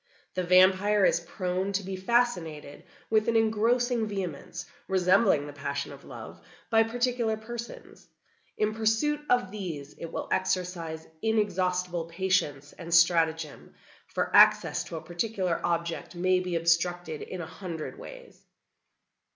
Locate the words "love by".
6.03-6.81